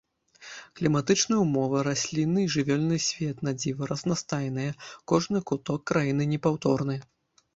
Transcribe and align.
Кліматычныя 0.79 1.41
ўмовы, 1.41 1.81
раслінны 1.87 2.39
і 2.45 2.47
жывёльны 2.53 2.97
свет 3.09 3.37
надзіва 3.49 3.83
разнастайныя, 3.91 4.71
кожны 5.11 5.37
куток 5.51 5.79
краіны 5.91 6.23
непаўторны. 6.33 6.95